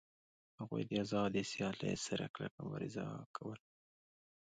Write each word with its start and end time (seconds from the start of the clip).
هغوی 0.59 0.81
د 0.89 0.91
آزادې 1.03 1.41
سیالۍ 1.51 1.95
سره 2.07 2.25
کلکه 2.35 2.57
مبارزه 2.63 3.03
کوله 3.35 3.61